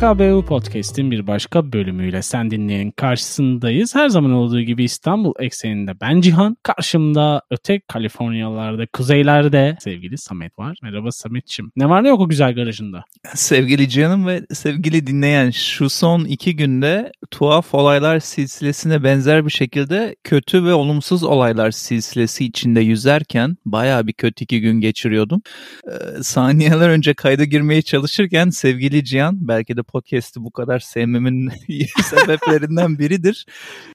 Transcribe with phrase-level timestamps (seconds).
[0.00, 3.94] PKBU Podcast'in bir başka bölümüyle sen dinleyenin karşısındayız.
[3.94, 6.56] Her zaman olduğu gibi İstanbul ekseninde ben Cihan.
[6.62, 10.78] Karşımda öte Kaliforniyalarda, kuzeylerde sevgili Samet var.
[10.82, 11.72] Merhaba Sametçim.
[11.76, 13.04] Ne var ne yok o güzel garajında?
[13.34, 20.16] Sevgili Cihan'ım ve sevgili dinleyen şu son iki günde tuhaf olaylar silsilesine benzer bir şekilde
[20.24, 25.42] kötü ve olumsuz olaylar silsilesi içinde yüzerken baya bir kötü iki gün geçiriyordum.
[25.88, 31.50] Ee, saniyeler önce kayda girmeye çalışırken sevgili Cihan belki de podcast'i bu kadar sevmemin
[32.04, 33.46] sebeplerinden biridir.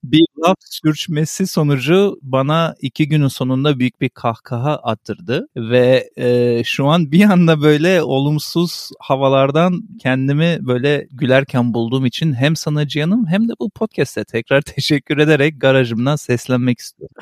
[0.03, 6.87] Bir laf sürçmesi sonucu bana iki günün sonunda büyük bir kahkaha attırdı ve e, şu
[6.87, 13.49] an bir anda böyle olumsuz havalardan kendimi böyle gülerken bulduğum için hem sana Cihan'ım hem
[13.49, 17.15] de bu podcast'e tekrar teşekkür ederek garajımdan seslenmek istiyorum.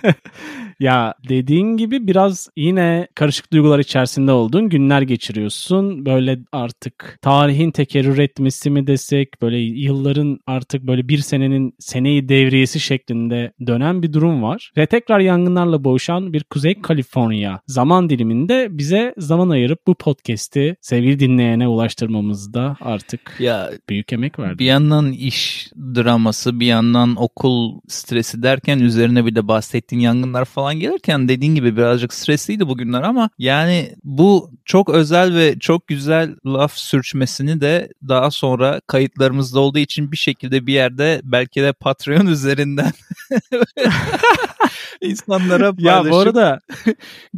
[0.80, 6.06] ya dediğin gibi biraz yine karışık duygular içerisinde olduğun günler geçiriyorsun.
[6.06, 7.70] Böyle artık tarihin
[8.00, 14.12] tekerrür etmesi mi desek böyle yılların artık böyle bir senenin seneyi devriyesi şeklinde dönen bir
[14.12, 14.72] durum var.
[14.76, 21.20] Ve tekrar yangınlarla boğuşan bir Kuzey Kaliforniya zaman diliminde bize zaman ayırıp bu podcast'i sevgili
[21.20, 24.58] dinleyene ulaştırmamızda artık ya, büyük emek verdi.
[24.58, 30.80] Bir yandan iş draması bir yandan okul stresi derken üzerine bir de bahsettiğin yangınlar falan
[30.80, 36.72] gelirken dediğin gibi birazcık stresliydi bugünler ama yani bu çok özel ve çok güzel laf
[36.76, 42.92] sürçmesini de daha sonra kayıtlarımızda olduğu için bir şekilde bir yerde belki de Patreon üzerinden
[45.00, 46.58] insanlara paylaşıp ya bu arada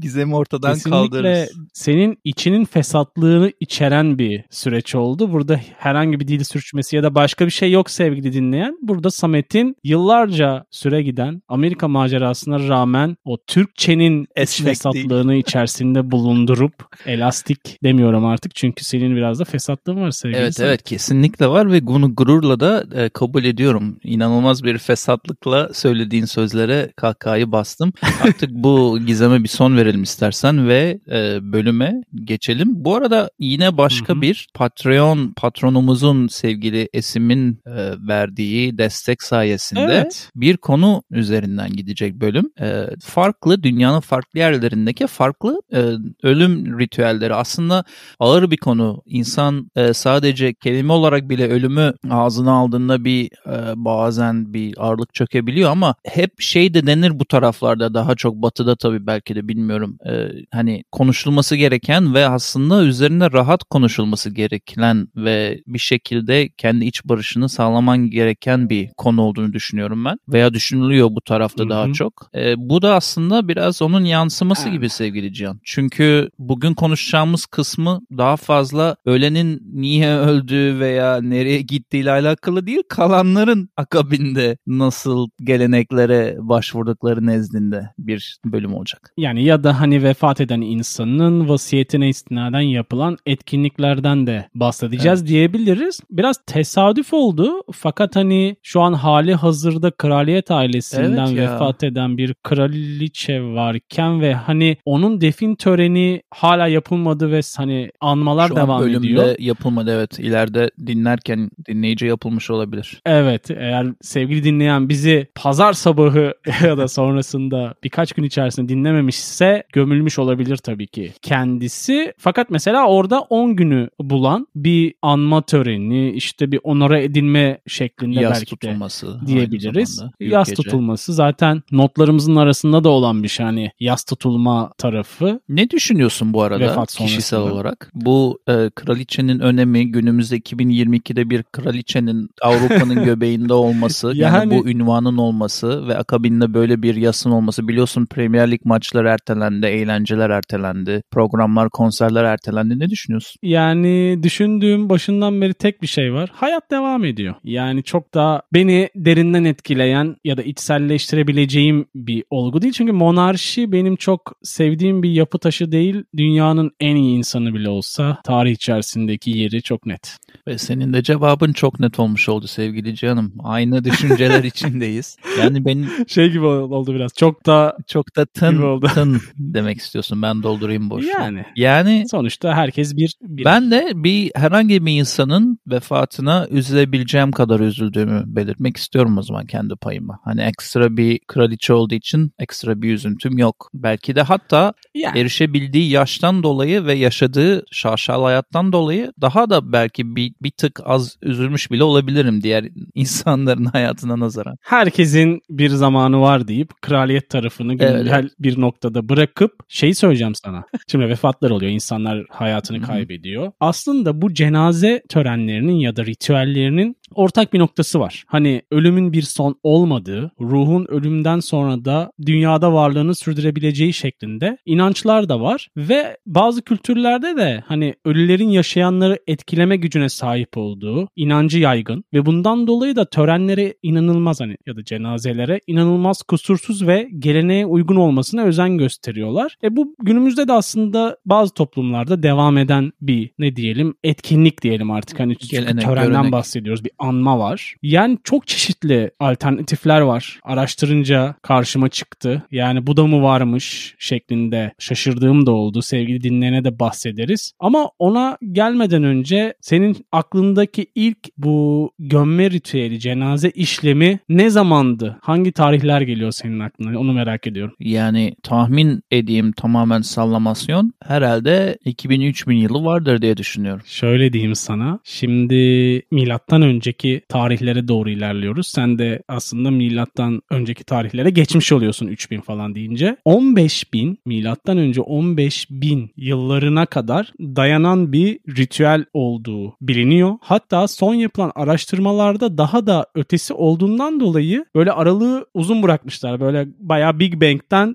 [0.01, 1.51] gizemi ortadan kaldırırız.
[1.73, 5.33] senin içinin fesatlığını içeren bir süreç oldu.
[5.33, 8.79] Burada herhangi bir dil sürçmesi ya da başka bir şey yok sevgili dinleyen.
[8.83, 16.73] Burada Samet'in yıllarca süre giden Amerika macerasına rağmen o Türkçenin iç fesatlığını içerisinde bulundurup
[17.07, 21.87] elastik demiyorum artık çünkü senin biraz da fesatlığın var sevgili Evet evet kesinlikle var ve
[21.87, 23.99] bunu gururla da e, kabul ediyorum.
[24.03, 27.93] İnanılmaz bir fesatlıkla söylediğin sözlere kahkahayı bastım.
[28.23, 32.69] Artık bu gizeme bir son verelim istersen ve e, bölüme geçelim.
[32.71, 40.31] Bu arada yine başka bir Patreon patronumuzun sevgili Esim'in e, verdiği destek sayesinde evet.
[40.37, 42.51] bir konu üzerinden gidecek bölüm.
[42.61, 45.81] E, farklı dünyanın farklı yerlerindeki farklı e,
[46.23, 47.85] ölüm ritüelleri aslında
[48.19, 49.03] ağır bir konu.
[49.07, 55.71] İnsan e, sadece kelime olarak bile ölümü ağzına aldığında bir e, bazen bir ağırlık çökebiliyor
[55.71, 59.99] ama hep şey de denir bu taraflarda daha çok batıda tabii belki de bilmiyorum.
[60.07, 67.05] E, hani konuşulması gereken ve aslında üzerine rahat konuşulması gereken ve bir şekilde kendi iç
[67.05, 70.19] barışını sağlaman gereken bir konu olduğunu düşünüyorum ben.
[70.29, 71.71] Veya düşünülüyor bu tarafta Hı-hı.
[71.71, 72.31] daha çok.
[72.35, 75.61] E, bu da aslında biraz onun yansıması gibi sevgili Cihan.
[75.65, 83.69] Çünkü bugün konuşacağımız kısmı daha fazla ölenin niye öldüğü veya nereye gittiğiyle alakalı değil, kalanların
[83.77, 89.13] akabinde nasıl geleneklere başvurdukları nezdinde bir bölüm olacak.
[89.17, 95.29] Yani ya da hani vefat eden insanın vasiyetine istinaden yapılan etkinliklerden de bahsedeceğiz evet.
[95.29, 96.01] diyebiliriz.
[96.11, 102.35] Biraz tesadüf oldu fakat hani şu an hali hazırda kraliyet ailesinden evet vefat eden bir
[102.35, 109.07] kraliçe varken ve hani onun defin töreni hala yapılmadı ve hani anmalar Şu devam bölümde
[109.07, 109.35] ediyor.
[109.39, 110.02] yapılmadı evet.
[110.19, 113.01] İleride dinlerken dinleyici yapılmış olabilir.
[113.07, 120.19] Evet eğer sevgili dinleyen bizi pazar sabahı ya da sonrasında birkaç gün içerisinde dinlememişse gömülmüş
[120.19, 122.13] olabilir tabii ki kendisi.
[122.19, 128.33] Fakat mesela orada 10 günü bulan bir anma töreni işte bir onora edilme şeklinde Yas
[128.33, 130.03] belki tutulması de diyebiliriz.
[130.21, 130.63] Yas gece.
[130.63, 135.41] tutulması zaten notlarımızın arasında da olan bir şey hani yas tutulma tarafı.
[135.49, 137.91] Ne düşünüyorsun bu arada kişisel olarak?
[137.95, 145.17] Bu e, kraliçenin önemi günümüzde 2022'de bir kraliçenin Avrupa'nın göbeğinde olması yani, yani bu ünvanın
[145.17, 151.71] olması ve akabinde böyle bir yasın olması biliyorsun Premier Lig maçları ertelendi, eğlenceler ertelendi, programlar,
[151.71, 152.79] konserler ertelendi.
[152.79, 153.39] Ne düşünüyorsun?
[153.43, 156.31] Yani düşündüğüm başından beri tek bir şey var.
[156.33, 157.35] Hayat devam ediyor.
[157.45, 162.73] Yani çok da beni derinden etkileyen ya da içselleştirebileceğim bir olgu değil.
[162.73, 166.05] Çünkü monarşi benim çok sevdiğim bir yapı taşı değil.
[166.17, 170.17] Dünyanın en iyi insanı bile olsa tarih içerisindeki yeri çok net.
[170.49, 173.35] Ve senin de cevabın çok net olmuş oldu sevgili canım.
[173.45, 175.17] Aynı düşünceler içindeyiz.
[175.41, 177.13] Yani benim Şey gibi oldu biraz.
[177.15, 178.87] Çok da çok da tın oldu.
[178.95, 180.23] tın demek istiyorsun.
[180.23, 181.09] Ben doldurayım boşluğu.
[181.09, 187.61] yani Yani sonuçta herkes bir, bir ben de bir herhangi bir insanın vefatına üzülebileceğim kadar
[187.61, 190.19] üzüldüğümü belirtmek istiyorum o zaman kendi payıma.
[190.25, 193.71] Hani ekstra bir kraliçe olduğu için ekstra bir üzüntüm yok.
[193.75, 200.17] Belki de hatta yani, erişebildiği yaştan dolayı ve yaşadığı şaşalı hayattan dolayı daha da belki
[200.17, 202.65] bir, bir tık az üzülmüş bile olabilirim diğer
[202.95, 204.57] insanların hayatına nazaran.
[204.63, 207.99] herkesin bir zamanı var deyip kraliyet tarafını Evet.
[207.99, 210.65] güncel bir noktada bırakıp şeyi söyleyeceğim sana.
[210.91, 211.73] Şimdi vefatlar oluyor.
[211.73, 213.53] insanlar hayatını kaybediyor.
[213.61, 218.25] Aslında bu cenaze törenlerinin ya da ritüellerinin ortak bir noktası var.
[218.27, 225.41] Hani ölümün bir son olmadığı, ruhun ölümden sonra da dünyada varlığını sürdürebileceği şeklinde inançlar da
[225.41, 232.27] var ve bazı kültürlerde de hani ölülerin yaşayanları etkileme gücüne sahip olduğu inancı yaygın ve
[232.27, 238.43] bundan dolayı da törenlere inanılmaz hani ya da cenazelere inanılmaz kusursuz ve geleneğe uygun olmasına
[238.43, 239.57] özen gösteriyorlar.
[239.65, 245.21] E bu günümüzde de aslında bazı toplumlarda devam eden bir ne diyelim etkinlik diyelim artık
[245.21, 246.33] hani Gelenek, törenden görenek.
[246.33, 247.75] bahsediyoruz bir anma var.
[247.83, 250.41] Yani çok çeşitli alternatifler var.
[250.43, 252.43] Araştırınca karşıma çıktı.
[252.51, 255.83] Yani bu da mı varmış şeklinde şaşırdığım da oldu.
[255.83, 257.53] Sevgili dinleyene de bahsederiz.
[257.61, 265.19] Ama ona gelmeden önce senin aklındaki ilk bu gömme ritüeli, cenaze işlemi ne zamandı?
[265.23, 266.99] Hangi tarihler geliyor senin aklına?
[266.99, 267.75] Onu merak ediyorum.
[267.81, 273.83] Yani tahmin edeyim tamamen sallamasyon herhalde 2000-3000 yılı vardır diye düşünüyorum.
[273.87, 274.99] Şöyle diyeyim sana.
[275.05, 278.67] Şimdi milattan önceki tarihlere doğru ilerliyoruz.
[278.67, 283.17] Sen de aslında milattan önceki tarihlere geçmiş oluyorsun 3000 falan deyince.
[283.25, 290.35] 15000 milattan önce 15000 yıllarına kadar dayanan bir ritüel olduğu biliniyor.
[290.41, 296.41] Hatta son yapılan araştırmalarda daha da ötesi olduğundan dolayı böyle aralığı uzun bırakmışlar.
[296.41, 297.95] Böyle bayağı Big Bang'den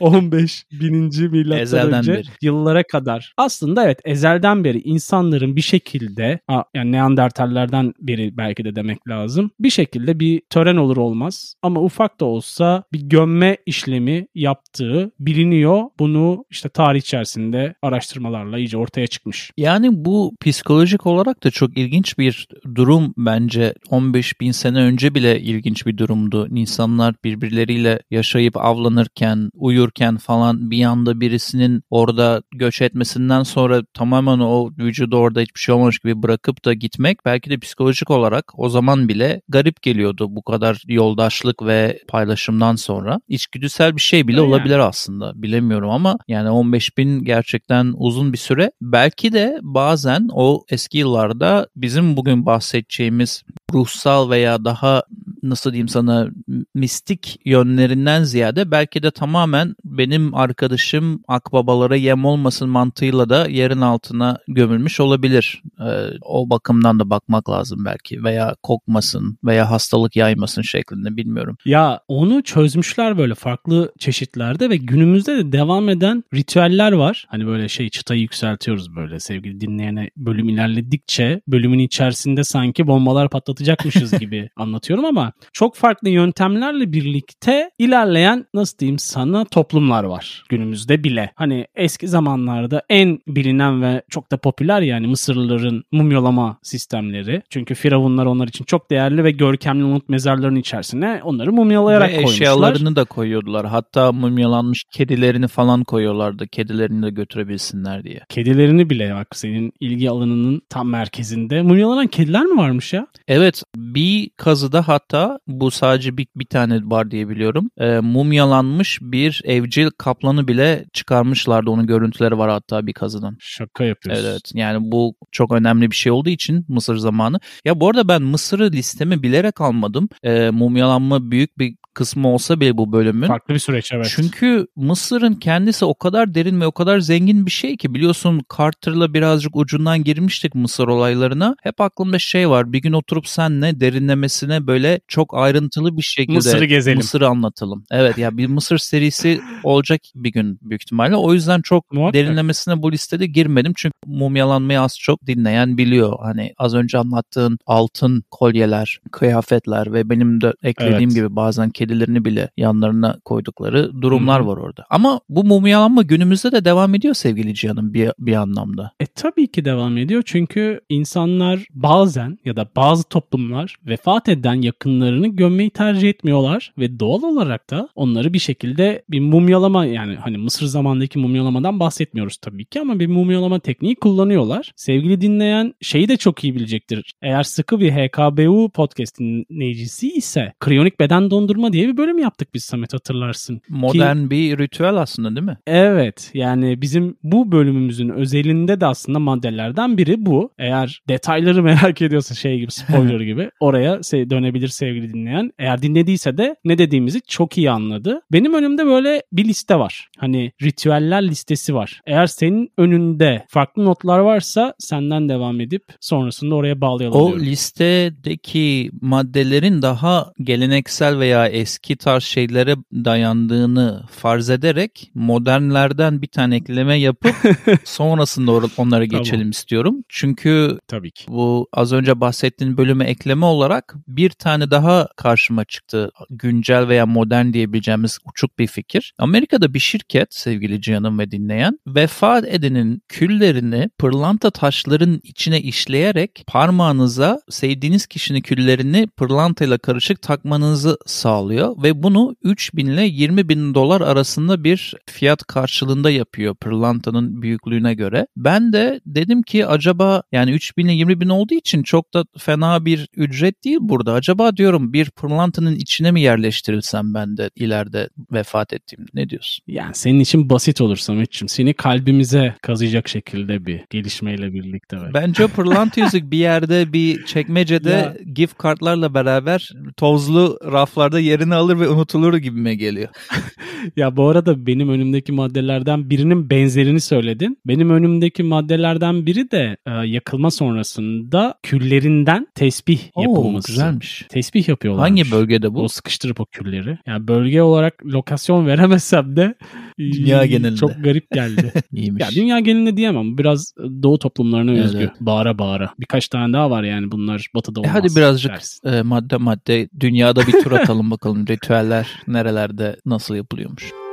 [0.00, 2.26] 15 bininci milattan Ezelden önce beri.
[2.42, 3.34] yıllara kadar.
[3.36, 6.40] Aslında evet ezelden beri insanların bir şekilde
[6.74, 9.50] yani Neandertallerden beri belki de demek lazım.
[9.60, 15.82] Bir şekilde bir tören olur olmaz ama ufak da olsa bir gömme işlemi yaptığı biliniyor.
[15.98, 19.50] Bunu işte tarih içerisinde araştırmalarla iyice ortaya çıkmış.
[19.56, 25.40] Yani bu psikolojik olarak da çok ilginç bir durum bence 15 bin sene önce bile
[25.40, 26.48] ilginç bir durumdu.
[26.56, 34.70] İnsanlar birbirleriyle yaşayıp avlanırken, uyurken falan bir anda birisinin orada göç etmesinden sonra tamamen o
[34.78, 39.08] vücudu orada hiçbir şey olmamış gibi bırakıp da gitmek belki de psikolojik olarak o zaman
[39.08, 43.20] bile garip geliyordu bu kadar yoldaşlık ve paylaşımdan sonra.
[43.28, 44.48] İçgüdüsel bir şey bile Yani.
[44.48, 48.72] olabilir aslında bilemiyorum ama yani 15 bin gerçekten uzun bir süre.
[48.82, 53.42] Belki de bazen o eski yıllarda bizim bugün bahsedeceğimiz
[53.72, 55.02] ruhsal veya daha
[55.42, 56.28] nasıl diyeyim sana
[56.74, 64.38] mistik yönlerinden ziyade belki de tamamen benim arkadaşım akbabalara yem olmasın mantığıyla da yerin altına
[64.48, 65.62] gömülmüş olabilir.
[65.80, 65.84] Ee,
[66.22, 71.56] o bakımdan da bakmak lazım belki veya kokmasın veya hastalık yaymasın şeklinde bilmiyorum.
[71.64, 77.26] Ya onu çözmüşler böyle farklı çeşitlerde ve günümüzde de devam eden ritüeller var.
[77.28, 84.10] Hani böyle şey çıtayı yükseltiyoruz böyle sevgili dinleyene bölüm ilerledikçe bölümün içerisinde sanki bombalar patlatacakmışız
[84.18, 91.32] gibi anlatıyorum ama çok farklı yöntemlerle birlikte ilerleyen nasıl diyeyim sana toplumlar var günümüzde bile.
[91.34, 97.42] Hani eski zamanlarda en bilinen ve çok da popüler yani Mısırlıların mumyalama sistemleri.
[97.50, 102.34] Çünkü firavunlar onlar için çok değerli ve görkemli umut mezarlarının içerisine onları mumyalayarak Ve koymuşlar.
[102.34, 103.66] eşyalarını da koyuyordular.
[103.66, 106.48] Hatta mumyalanmış kedilerini falan koyuyorlardı.
[106.48, 108.20] Kedilerini de götürebilsinler diye.
[108.28, 111.62] Kedilerini bile bak senin ilgi alanının tam merkezinde.
[111.62, 113.06] Mumyalanan kediler mi varmış ya?
[113.28, 117.70] Evet bir kazıda hatta bu sadece bir, bir tane var diye biliyorum.
[117.78, 121.70] Ee, mumyalanmış bir evcil kaplanı bile çıkarmışlardı.
[121.70, 123.36] Onun görüntüleri var hatta bir kazıdan.
[123.40, 124.24] Şaka yapıyorsun.
[124.24, 127.40] Evet yani bu çok önemli bir şey olduğu için Mısır zamanı.
[127.64, 130.08] Ya bu arada ben Mısır'ı listeme bilerek almadım.
[130.22, 133.26] Ee, mumyalanma büyük bir kısmı olsa bile bu bölümün.
[133.26, 134.12] Farklı bir süreç evet.
[134.16, 139.14] Çünkü Mısır'ın kendisi o kadar derin ve o kadar zengin bir şey ki biliyorsun Carter'la
[139.14, 141.56] birazcık ucundan girmiştik Mısır olaylarına.
[141.62, 146.64] Hep aklımda şey var bir gün oturup senle derinlemesine böyle çok ayrıntılı bir şekilde Mısır'ı
[146.64, 146.98] gezelim.
[146.98, 147.84] Mısır'ı anlatalım.
[147.90, 151.16] Evet ya bir Mısır serisi olacak bir gün büyük ihtimalle.
[151.16, 152.14] O yüzden çok Muhakkak.
[152.14, 153.72] derinlemesine bu listede girmedim.
[153.76, 156.18] Çünkü mumyalanmayı az çok dinleyen biliyor.
[156.22, 161.14] Hani az önce anlattığın altın kolyeler, kıyafetler ve benim de eklediğim Evet.
[161.14, 164.86] gibi bazen kedilerini bile yanlarına koydukları durumlar var orada.
[164.90, 168.92] Ama bu mumyalanma günümüzde de devam ediyor sevgili Cihan'ım bir, bir anlamda.
[169.00, 175.28] E tabii ki devam ediyor çünkü insanlar bazen ya da bazı toplumlar vefat eden yakınlarını
[175.28, 180.66] gömmeyi tercih etmiyorlar ve doğal olarak da onları bir şekilde bir mumyalama yani hani Mısır
[180.66, 184.72] zamandaki mumyalamadan bahsetmiyoruz tabii ki ama bir mumyalama tekniği kullanıyorlar.
[184.76, 187.14] Sevgili dinleyen şeyi de çok iyi bilecektir.
[187.22, 192.64] Eğer sıkı bir HKBU podcast dinleyicisi ise kriyonik beden dondurma diye bir bölüm yaptık biz
[192.64, 193.60] Samet hatırlarsın.
[193.68, 195.58] Modern Ki, bir ritüel aslında değil mi?
[195.66, 200.52] Evet yani bizim bu bölümümüzün özelinde de aslında maddelerden biri bu.
[200.58, 203.98] Eğer detayları merak ediyorsa şey gibi spoiler gibi oraya
[204.30, 205.50] dönebilir sevgili dinleyen.
[205.58, 208.20] Eğer dinlediyse de ne dediğimizi çok iyi anladı.
[208.32, 210.08] Benim önümde böyle bir liste var.
[210.18, 212.00] Hani ritüeller listesi var.
[212.06, 217.44] Eğer senin önünde farklı notlar varsa senden devam edip sonrasında oraya bağlayalım O diyorum.
[217.46, 226.98] listedeki maddelerin daha geleneksel veya eski tarz şeylere dayandığını farz ederek modernlerden bir tane ekleme
[226.98, 227.34] yapıp
[227.84, 229.50] sonrasında onlara geçelim tamam.
[229.50, 230.04] istiyorum.
[230.08, 236.10] Çünkü tabii ki bu az önce bahsettiğin bölüme ekleme olarak bir tane daha karşıma çıktı.
[236.30, 239.14] Güncel veya modern diyebileceğimiz uçuk bir fikir.
[239.18, 247.40] Amerika'da bir şirket sevgili Cihan'ım ve dinleyen vefat edenin küllerini pırlanta taşların içine işleyerek parmağınıza
[247.50, 254.00] sevdiğiniz kişinin küllerini pırlantayla karışık takmanızı sağlıyor ve bunu 3 bin ile 20 bin dolar
[254.00, 258.26] arasında bir fiyat karşılığında yapıyor pırlantanın büyüklüğüne göre.
[258.36, 262.24] Ben de dedim ki acaba yani 3 bin ile 20 bin olduğu için çok da
[262.38, 264.12] fena bir ücret değil burada.
[264.12, 269.64] Acaba diyorum bir pırlantanın içine mi yerleştirilsem ben de ileride vefat ettiğimde ne diyorsun?
[269.66, 271.48] Yani senin için basit olur Samet'ciğim.
[271.48, 274.96] Seni kalbimize kazıyacak şekilde bir gelişmeyle birlikte.
[274.96, 275.14] Belki.
[275.14, 278.16] Bence pırlanta yüzük bir yerde bir çekmecede ya.
[278.34, 283.08] gift kartlarla beraber tozlu raflarda yerini alır ve unutulur gibime geliyor.
[283.96, 287.58] ya bu arada benim önümdeki maddelerden birinin benzerini söyledin.
[287.66, 293.68] Benim önümdeki maddelerden biri de e, yakılma sonrasında küllerinden tesbih Oo, yapılması.
[293.68, 294.26] güzelmiş.
[294.28, 295.08] Tesbih yapıyorlar.
[295.08, 295.82] Hangi bölgede bu?
[295.82, 296.98] O sıkıştırıp o külleri.
[297.06, 299.54] Yani bölge olarak lokasyon veremezsem de
[299.98, 300.76] dünya genelinde.
[300.76, 301.72] Çok garip geldi.
[301.92, 302.22] İyiymiş.
[302.22, 303.38] Ya dünya genelinde diyemem.
[303.38, 304.98] Biraz doğu toplumlarına evet, özgü.
[304.98, 305.10] Evet.
[305.20, 305.94] Bağıra bağıra.
[306.00, 307.96] Birkaç tane daha var yani bunlar batıda olmaz.
[307.96, 308.52] E hadi birazcık
[308.84, 311.46] e, madde madde dünyada bir tur atalım bakalım.
[311.46, 313.36] Ritüeller nerelerde nasıl
[313.70, 314.09] yapılıyormuş.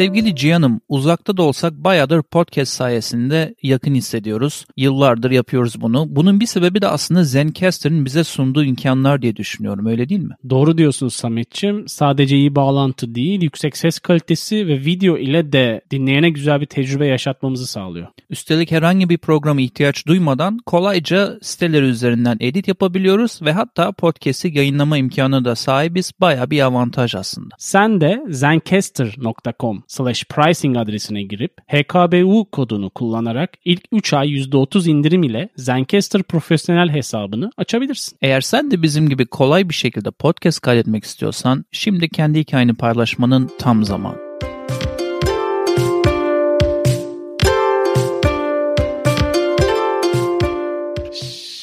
[0.00, 4.66] Sevgili Cihan'ım uzakta da olsak bayağıdır podcast sayesinde yakın hissediyoruz.
[4.76, 6.06] Yıllardır yapıyoruz bunu.
[6.08, 10.34] Bunun bir sebebi de aslında Zencaster'ın bize sunduğu imkanlar diye düşünüyorum öyle değil mi?
[10.50, 11.88] Doğru diyorsunuz Samet'ciğim.
[11.88, 17.06] Sadece iyi bağlantı değil yüksek ses kalitesi ve video ile de dinleyene güzel bir tecrübe
[17.06, 18.06] yaşatmamızı sağlıyor.
[18.30, 24.98] Üstelik herhangi bir programa ihtiyaç duymadan kolayca siteleri üzerinden edit yapabiliyoruz ve hatta podcast'i yayınlama
[24.98, 26.12] imkanı da sahibiz.
[26.20, 27.54] Baya bir avantaj aslında.
[27.58, 35.22] Sen de zencaster.com slash pricing adresine girip HKBU kodunu kullanarak ilk 3 ay %30 indirim
[35.22, 38.18] ile Zencaster profesyonel hesabını açabilirsin.
[38.22, 43.50] Eğer sen de bizim gibi kolay bir şekilde podcast kaydetmek istiyorsan şimdi kendi hikayeni paylaşmanın
[43.58, 44.29] tam zamanı.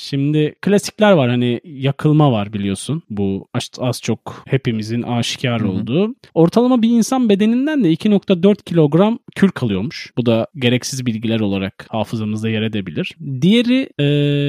[0.09, 3.03] Şimdi klasikler var hani yakılma var biliyorsun.
[3.09, 5.69] Bu az, az çok hepimizin aşikar Hı-hı.
[5.71, 6.15] olduğu.
[6.33, 10.13] Ortalama bir insan bedeninden de 2.4 kilogram kül kalıyormuş.
[10.17, 13.15] Bu da gereksiz bilgiler olarak hafızamızda yer edebilir.
[13.41, 14.05] Diğeri e,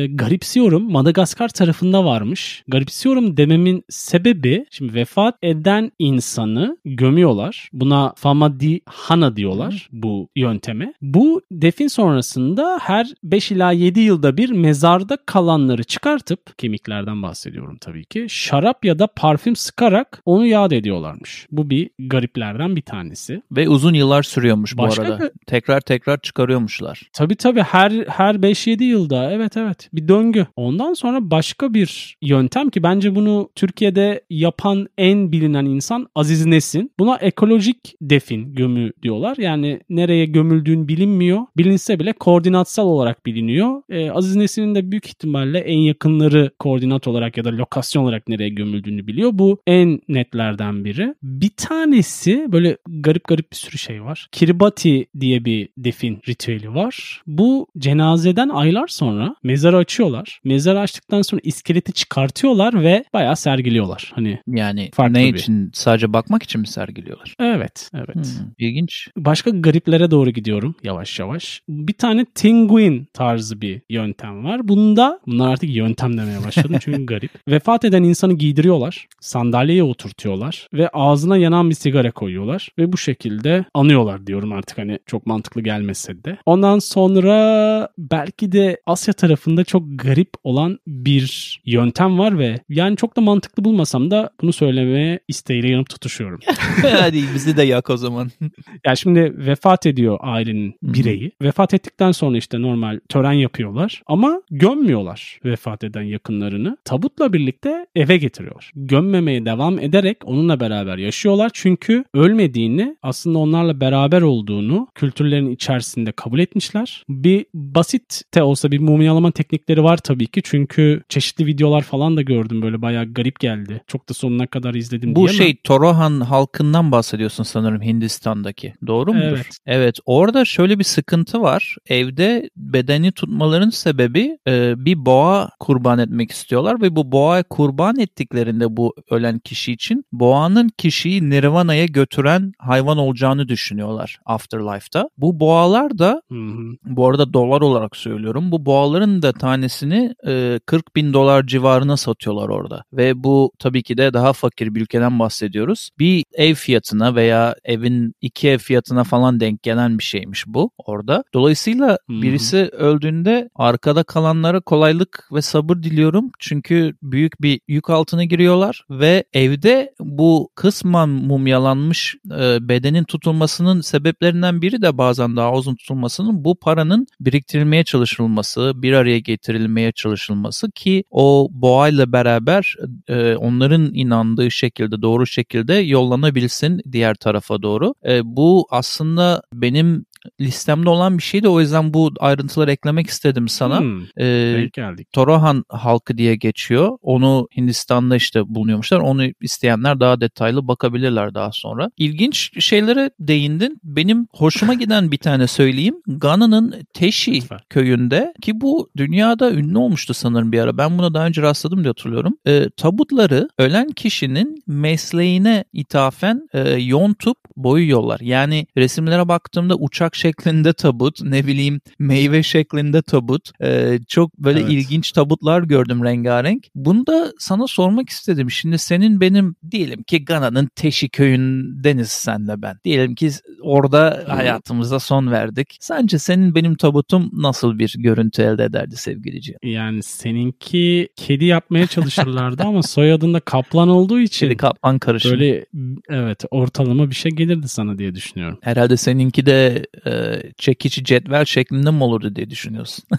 [0.06, 2.64] garipsiyorum Madagaskar tarafında varmış.
[2.68, 7.68] Garipsiyorum dememin sebebi şimdi vefat eden insanı gömüyorlar.
[7.72, 10.02] Buna famadihana diyorlar Hı.
[10.02, 10.94] bu yönteme.
[11.02, 17.76] Bu defin sonrasında her 5 ila 7 yılda bir mezarda kalan kalanları çıkartıp kemiklerden bahsediyorum
[17.80, 18.26] tabii ki.
[18.28, 21.46] Şarap ya da parfüm sıkarak onu yad ediyorlarmış.
[21.50, 23.42] Bu bir gariplerden bir tanesi.
[23.52, 25.24] Ve uzun yıllar sürüyormuş Başka bu arada.
[25.24, 25.30] Bir...
[25.46, 27.02] Tekrar tekrar çıkarıyormuşlar.
[27.12, 30.46] Tabii tabii her her 5-7 yılda evet evet bir döngü.
[30.56, 36.90] Ondan sonra başka bir yöntem ki bence bunu Türkiye'de yapan en bilinen insan Aziz Nesin.
[36.98, 39.36] Buna ekolojik defin gömü diyorlar.
[39.36, 41.40] Yani nereye gömüldüğün bilinmiyor.
[41.56, 43.82] Bilinse bile koordinatsal olarak biliniyor.
[43.90, 48.28] Ee, Aziz Nesin'in de büyük ihtimal ihtimalle en yakınları koordinat olarak ya da lokasyon olarak
[48.28, 49.30] nereye gömüldüğünü biliyor.
[49.34, 51.14] Bu en netlerden biri.
[51.22, 54.28] Bir tanesi böyle garip garip bir sürü şey var.
[54.32, 57.22] Kiribati diye bir defin ritüeli var.
[57.26, 60.40] Bu cenazeden aylar sonra mezarı açıyorlar.
[60.44, 64.12] Mezarı açtıktan sonra iskeleti çıkartıyorlar ve bayağı sergiliyorlar.
[64.14, 65.70] Hani Yani Farklı ne bir- için?
[65.74, 67.34] Sadece bakmak için mi sergiliyorlar?
[67.40, 68.16] evet, evet.
[68.16, 69.08] Hmm, ilginç.
[69.16, 71.62] Başka gariplere doğru gidiyorum yavaş yavaş.
[71.68, 74.68] Bir tane tinguin tarzı bir yöntem var.
[74.68, 77.30] Bunda bunlar artık yöntem demeye başladım çünkü garip.
[77.48, 79.06] Vefat eden insanı giydiriyorlar.
[79.20, 84.98] Sandalyeye oturtuyorlar ve ağzına yanan bir sigara koyuyorlar ve bu şekilde anıyorlar diyorum artık hani
[85.06, 86.38] çok mantıklı gelmese de.
[86.46, 93.16] Ondan sonra belki de Asya tarafında çok garip olan bir yöntem var ve yani çok
[93.16, 96.40] da mantıklı bulmasam da bunu söylemeye isteğiyle yanıp tutuşuyorum.
[96.82, 98.30] Hadi bizi de yak o zaman.
[98.86, 101.32] Ya şimdi vefat ediyor ailenin bireyi.
[101.42, 106.76] Vefat ettikten sonra işte normal tören yapıyorlar ama gömmüyorlar vefat eden yakınlarını.
[106.84, 108.72] Tabutla birlikte eve getiriyorlar.
[108.74, 111.50] Gömmemeye devam ederek onunla beraber yaşıyorlar.
[111.54, 117.04] Çünkü ölmediğini aslında onlarla beraber olduğunu kültürlerin içerisinde kabul etmişler.
[117.08, 120.40] Bir basit de olsa bir mumyalama teknikleri var tabii ki.
[120.44, 123.82] Çünkü çeşitli videolar falan da gördüm böyle bayağı garip geldi.
[123.86, 128.74] Çok da sonuna kadar izledim Bu şey Torohan halkından bahsediyorsun sanırım Hindistan'daki.
[128.86, 129.26] Doğru mudur?
[129.26, 129.58] Evet.
[129.66, 129.98] Evet.
[130.06, 131.76] Orada şöyle bir sıkıntı var.
[131.86, 138.76] Evde bedeni tutmaların sebebi e, bir boğa kurban etmek istiyorlar ve bu boğa kurban ettiklerinde
[138.76, 145.10] bu ölen kişi için boğanın kişiyi Nirvana'ya götüren hayvan olacağını düşünüyorlar Afterlife'da.
[145.18, 146.76] Bu boğalar da Hı hı.
[146.84, 148.52] bu arada dolar olarak söylüyorum.
[148.52, 152.84] Bu boğaların da tanesini e, 40 bin dolar civarına satıyorlar orada.
[152.92, 155.90] Ve bu tabii ki de daha fakir bir ülkeden bahsediyoruz.
[155.98, 161.24] Bir ev fiyatına veya evin iki ev fiyatına falan denk gelen bir şeymiş bu orada.
[161.34, 162.22] Dolayısıyla Hı hı.
[162.22, 164.60] birisi öldüğünde arkada kalanlara
[164.98, 166.30] kolaylık ve sabır diliyorum.
[166.38, 174.62] Çünkü büyük bir yük altına giriyorlar ve evde bu kısmen mumyalanmış e, bedenin tutulmasının sebeplerinden
[174.62, 181.04] biri de bazen daha uzun tutulmasının bu paranın biriktirilmeye çalışılması, bir araya getirilmeye çalışılması ki
[181.10, 182.76] o boğayla beraber
[183.08, 187.94] e, onların inandığı şekilde doğru şekilde yollanabilsin diğer tarafa doğru.
[188.08, 190.04] E, bu aslında benim
[190.40, 193.80] listemde olan bir şeydi o yüzden bu ayrıntıları eklemek istedim sana.
[193.80, 195.12] Hmm, E, denk geldik.
[195.12, 196.98] Torohan halkı diye geçiyor.
[197.02, 198.98] Onu Hindistan'da işte bulunuyormuşlar.
[198.98, 201.90] Onu isteyenler daha detaylı bakabilirler daha sonra.
[201.96, 203.78] İlginç şeylere değindin.
[203.84, 205.94] Benim hoşuma giden bir tane söyleyeyim.
[206.06, 207.58] Gana'nın Teşi Lütfen.
[207.70, 210.78] köyünde ki bu dünyada ünlü olmuştu sanırım bir ara.
[210.78, 212.34] Ben buna daha önce rastladım diye hatırlıyorum.
[212.46, 218.20] E, tabutları ölen kişinin mesleğine ithafen e, yontup boyuyorlar.
[218.20, 223.50] Yani resimlere baktığımda uçak şeklinde tabut, ne bileyim meyve şeklinde tabut.
[223.62, 224.70] E, çok böyle Evet.
[224.72, 226.66] ilginç tabutlar gördüm rengarenk.
[226.74, 228.50] Bunu da sana sormak istedim.
[228.50, 232.76] Şimdi senin benim diyelim ki Gana'nın Teşi köyündeniz senle ben.
[232.84, 233.30] Diyelim ki
[233.62, 235.76] orada hayatımıza son verdik.
[235.80, 239.58] Sence senin benim tabutum nasıl bir görüntü elde ederdi sevgili Cihan?
[239.62, 245.32] Yani seninki kedi yapmaya çalışırlardı ama soyadında kaplan olduğu için Kedi kaplan karışımı.
[245.32, 245.66] böyle
[246.08, 248.58] evet ortalama bir şey gelirdi sana diye düşünüyorum.
[248.62, 253.04] Herhalde seninki de e, çekici cetvel şeklinde mi olurdu diye düşünüyorsun.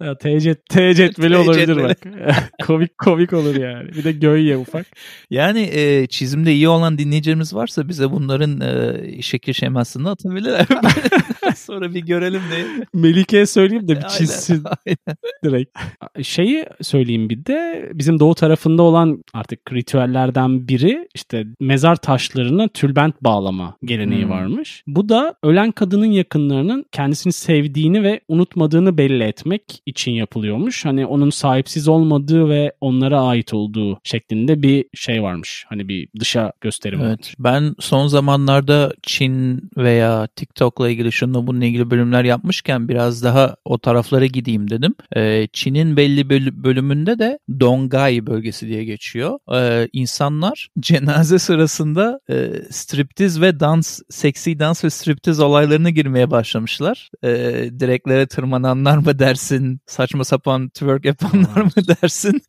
[0.00, 1.98] Ya, T, cet, T cetveli olabilir bak.
[2.66, 3.88] komik komik olur yani.
[3.88, 4.86] Bir de göyye ufak.
[5.30, 10.66] yani e, çizimde iyi olan dinleyicilerimiz varsa bize bunların e, şekil şemasını atabilirler.
[11.66, 12.66] Sonra bir görelim diye.
[12.94, 15.16] Melike'ye söyleyeyim de bir çizsin aynen.
[15.44, 15.78] direkt.
[16.22, 23.22] Şeyi söyleyeyim bir de bizim doğu tarafında olan artık ritüellerden biri işte mezar taşlarına tülbent
[23.24, 24.30] bağlama geleneği Hmm.
[24.30, 24.82] varmış.
[24.86, 30.84] Bu da ölen kadının yakınlarının kendisini sevdiğini ve unutmadığını belli etmek için yapılıyormuş.
[30.84, 35.64] Hani onun sahipsiz olmadığı ve onlara ait olduğu şeklinde bir şey varmış.
[35.68, 37.10] Hani bir dışa gösterim Evet.
[37.10, 37.34] varmış.
[37.38, 43.78] Ben son zamanlarda Çin veya TikTok'la ilgili şununla bununla ilgili bölümler yapmışken biraz daha o
[43.78, 44.94] taraflara gideyim dedim.
[45.16, 49.38] Ee, Çin'in belli böl- bölümünde de Dongai bölgesi diye geçiyor.
[49.54, 57.10] Ee, insanlar cenaze sırasında e, striptiz ve dans, seksi dans ve striptiz olaylarına girmeye başlamışlar.
[57.24, 62.42] Ee, direklere tırmananlar mı dersin, saçma sapan twerk yapanlar mı dersin?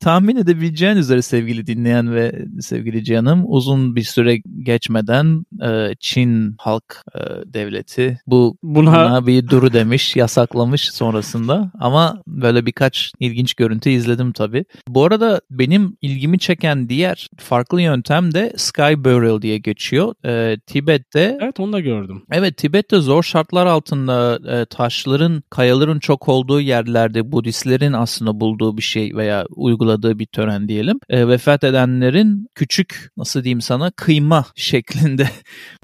[0.00, 7.02] Tahmin edebileceğin üzere sevgili dinleyen ve sevgili canım uzun bir süre geçmeden e, Çin halk
[7.14, 7.20] e,
[7.54, 11.72] devleti bu bu buna, buna bir duru demiş, yasaklamış sonrasında.
[11.80, 14.64] Ama böyle birkaç ilginç görüntü izledim tabii.
[14.88, 20.14] Bu arada benim ilgimi çeken diğer farklı yöntem de Sky Burial diye geçiyor.
[20.24, 22.22] Ee, Tibet'te Evet onu da gördüm.
[22.32, 28.82] Evet Tibet'te zor şartlar altında e, taşların, kayaların çok olduğu yerlerde Budistlerin aslında bulduğu bir
[28.82, 30.98] şey veya uyguladığı bir tören diyelim.
[31.08, 35.28] E, vefat edenlerin küçük nasıl diyeyim sana kıyma şeklinde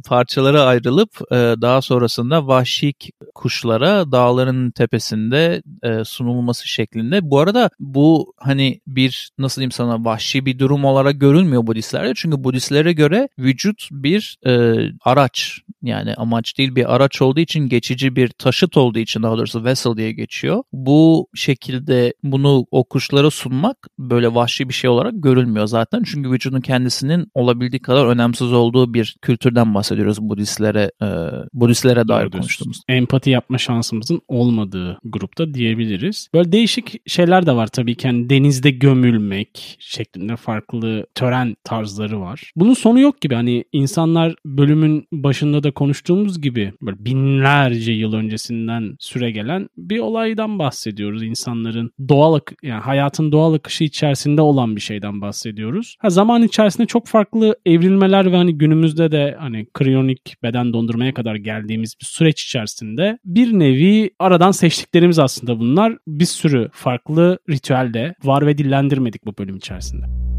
[0.08, 2.94] parçalara ayrılıp e, daha sonrasında vahşi
[3.34, 7.30] kuşlara dağların tepesinde e, sunulması şeklinde.
[7.30, 12.12] Bu arada bu hani bir nasıl diyeyim sana vahşi bir durum olarak görülmüyor Budistlerde.
[12.16, 18.16] Çünkü Budistlere göre vücut bir e, araç yani amaç değil bir araç olduğu için geçici
[18.16, 20.62] bir taşıt olduğu için daha doğrusu vessel diye geçiyor.
[20.72, 26.02] Bu şekilde bunu o kuşlara sunmak böyle vahşi bir şey olarak görülmüyor zaten.
[26.06, 31.06] Çünkü vücudun kendisinin olabildiği kadar önemsiz olduğu bir kültürden bahsediyoruz Budistlere e,
[31.52, 32.82] Budistlere dair konuştuğumuz.
[32.88, 36.28] Empati yapma şansımızın olmadığı grupta diyebiliriz.
[36.34, 38.06] Böyle değişik şeyler de var tabii ki.
[38.06, 42.52] Yani denizde gömülmek şeklinde farklı tören tarzları var.
[42.56, 43.34] Bunun sonu yok gibi.
[43.34, 50.58] Hani insanlar bölümün başında da konuştuğumuz gibi böyle binlerce yıl öncesinden süre gelen bir olaydan
[50.58, 51.22] bahsediyoruz.
[51.22, 55.96] İnsanların doğal yani hayatın doğal akışı içerisinde olan bir şeyden bahsediyoruz.
[55.98, 61.34] Ha, zaman içerisinde çok farklı evrilmeler ve hani günümüzde de hani kriyonik beden dondurmaya kadar
[61.34, 65.96] geldiğimiz bir süreç içerisinde bir nevi aradan seçtiklerimiz aslında bunlar.
[66.06, 70.33] Bir sürü farklı ritüelde var ve dillendirmedik bu bölüm içerisinde.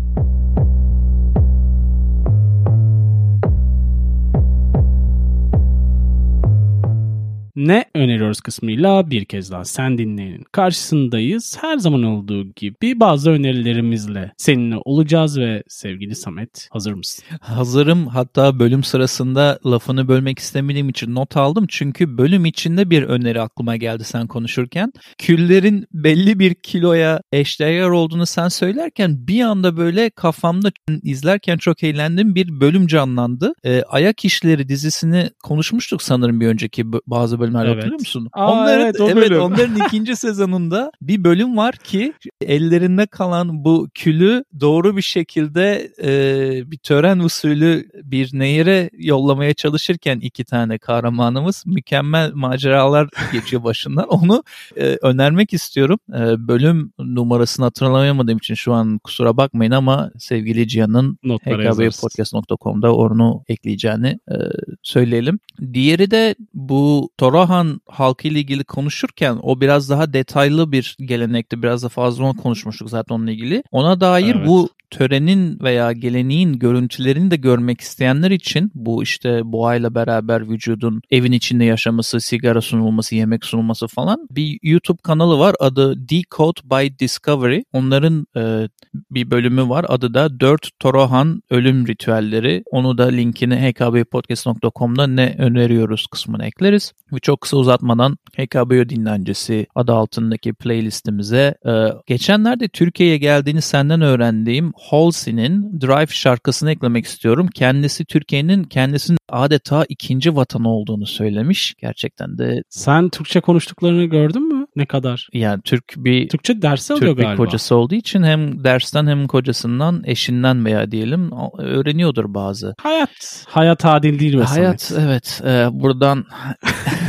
[7.55, 11.57] Ne öneriyoruz kısmıyla bir kez daha sen dinleyenin karşısındayız.
[11.61, 17.25] Her zaman olduğu gibi bazı önerilerimizle seninle olacağız ve sevgili Samet hazır mısın?
[17.41, 18.07] Hazırım.
[18.07, 21.65] Hatta bölüm sırasında lafını bölmek istemediğim için not aldım.
[21.69, 24.93] Çünkü bölüm içinde bir öneri aklıma geldi sen konuşurken.
[25.17, 30.71] Küllerin belli bir kiloya eşdeğer olduğunu sen söylerken bir anda böyle kafamda
[31.03, 33.53] izlerken çok eğlendim bir bölüm canlandı.
[33.65, 37.75] Ee, Ayak İşleri dizisini konuşmuştuk sanırım bir önceki bazı bölümler evet.
[37.75, 38.29] hatırlıyor musun?
[38.33, 43.87] Aa, onların, evet, o evet onların ikinci sezonunda bir bölüm var ki ellerinde kalan bu
[43.93, 51.63] külü doğru bir şekilde e, bir tören usulü bir nehire yollamaya çalışırken iki tane kahramanımız
[51.65, 54.07] mükemmel maceralar geçiyor başından.
[54.09, 54.43] Onu
[54.77, 55.99] e, önermek istiyorum.
[56.09, 64.19] E, bölüm numarasını hatırlayamadığım için şu an kusura bakmayın ama sevgili Cihan'ın hkbpodcast.com'da onu ekleyeceğini
[64.31, 64.35] e,
[64.83, 65.39] söyleyelim.
[65.73, 71.63] Diğeri de bu Toro Orahan halkı ile ilgili konuşurken o biraz daha detaylı bir gelenekti.
[71.63, 73.63] Biraz da fazla konuşmuştuk zaten onunla ilgili.
[73.71, 74.47] Ona dair evet.
[74.47, 81.31] bu törenin veya geleneğin görüntülerini de görmek isteyenler için bu işte boğayla beraber vücudun evin
[81.31, 85.55] içinde yaşaması, sigara sunulması, yemek sunulması falan bir YouTube kanalı var.
[85.59, 87.61] Adı Decode by Discovery.
[87.73, 88.69] Onların e,
[89.11, 89.85] bir bölümü var.
[89.89, 92.63] Adı da 4 Torohan Ölüm Ritüelleri.
[92.71, 96.93] Onu da linkini hkbpodcast.com'da ne öneriyoruz kısmına ekleriz.
[97.25, 101.71] Çok kısa uzatmadan HKBO dinlencesi adı altındaki playlistimize e,
[102.07, 107.47] geçenlerde Türkiye'ye geldiğini senden öğrendiğim Halsey'nin Drive şarkısını eklemek istiyorum.
[107.55, 111.75] Kendisi Türkiye'nin kendisinin adeta ikinci vatanı olduğunu söylemiş.
[111.81, 112.61] Gerçekten de.
[112.69, 114.64] Sen Türkçe konuştuklarını gördün mü?
[114.75, 115.29] Ne kadar?
[115.33, 117.31] Yani Türk bir Türkçe dersi alıyor Türk galiba.
[117.31, 122.75] bir kocası olduğu için hem dersten hem kocasından, eşinden veya diyelim öğreniyordur bazı.
[122.81, 123.45] Hayat.
[123.47, 125.41] Hayat adil değil ve Hayat evet.
[125.45, 126.25] E, buradan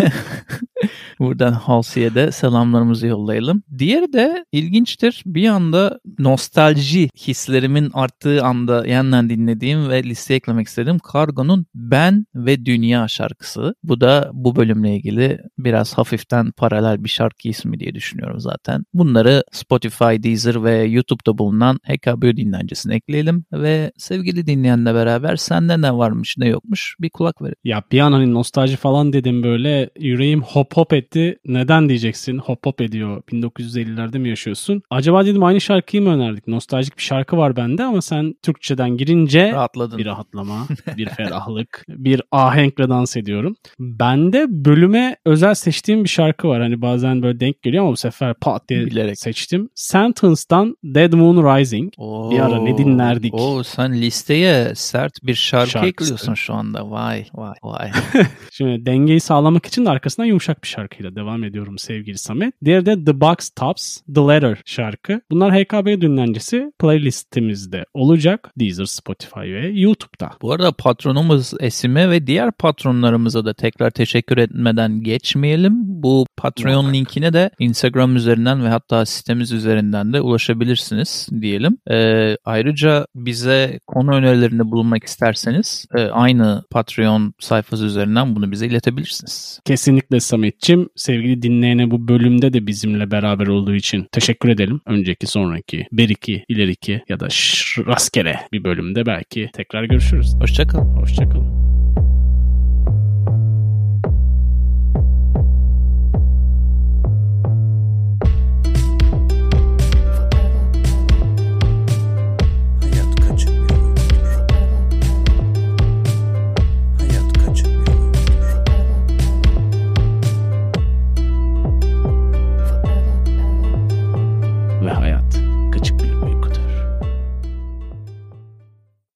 [1.19, 3.63] Buradan Halsey'e de selamlarımızı yollayalım.
[3.79, 5.23] Diğeri de ilginçtir.
[5.27, 12.67] Bir anda nostalji hislerimin arttığı anda yeniden dinlediğim ve listeye eklemek istediğim Kargo'nun Ben ve
[12.67, 13.75] Dünya şarkısı.
[13.83, 18.85] Bu da bu bölümle ilgili biraz hafiften paralel bir şarkı ismi diye düşünüyorum zaten.
[18.95, 25.97] Bunları Spotify, Deezer ve YouTube'da bulunan HKBO dinlencesine ekleyelim ve sevgili dinleyenle beraber sende ne
[25.97, 27.57] varmış ne yokmuş bir kulak verelim.
[27.65, 31.39] Ya bir an hani nostalji falan dedim böyle yüreğim hop hop etti.
[31.47, 32.39] Neden diyeceksin?
[32.39, 33.23] Hop hop ediyor.
[33.33, 34.83] 1950'lerde mi yaşıyorsun?
[34.91, 36.49] Acaba dedim aynı şarkıyı mı önerdik?
[36.49, 39.99] Nostaljik bir şarkı var bende ama sen Türkçeden girince Rahatladın.
[39.99, 43.57] bir rahatlama, bir ferahlık, bir ahenkle dans ediyorum.
[43.79, 46.63] Bende bölüme özel seçtiğim bir şarkı var.
[46.63, 49.19] Hani bazen böyle denk geliyor ama bu sefer pat diye Bilerek.
[49.21, 49.69] seçtim.
[49.75, 51.93] Sentence'dan Dead Moon Rising.
[51.99, 53.35] Oo, bir ara ne dinlerdik?
[53.35, 55.89] Oo, sen listeye sert bir şarkı Şarkısı.
[55.89, 56.91] ekliyorsun şu anda.
[56.91, 57.91] Vay vay vay.
[58.53, 62.55] Şimdi dengeyi sağlamak için de arkasından yumuşak olacak bir şarkıyla devam ediyorum sevgili Samet.
[62.65, 65.21] Diğeri de The Box Tops The Letter şarkı.
[65.31, 68.53] Bunlar HKB dinlencesi playlistimizde olacak.
[68.59, 70.31] Deezer, Spotify ve YouTube'da.
[70.43, 75.73] Bu arada patronumuz Esim'e ve diğer patronlarımıza da tekrar teşekkür etmeden geçmeyelim.
[75.77, 76.95] Bu Patreon Muhakkak.
[76.95, 81.79] linkine de Instagram üzerinden ve hatta sitemiz üzerinden de ulaşabilirsiniz diyelim.
[81.91, 89.61] Ee, ayrıca bize konu önerilerinde bulunmak isterseniz e, aynı Patreon sayfası üzerinden bunu bize iletebilirsiniz.
[89.65, 90.89] Kesinlikle Samet'çim.
[90.97, 94.81] Sevgili dinleyene bu bölümde de bizimle beraber olduğu için teşekkür edelim.
[94.87, 100.35] Önceki, sonraki, beriki, ileriki ya da şş, rastgele bir bölümde belki tekrar görüşürüz.
[100.41, 100.97] Hoşçakalın.
[100.97, 101.76] Hoşçakalın.